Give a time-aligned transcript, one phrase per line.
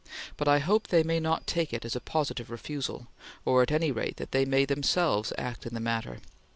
[0.35, 3.05] But I hope they may not take it as a positive refusal,
[3.45, 6.17] or at any rate that they may themselves act in the matter.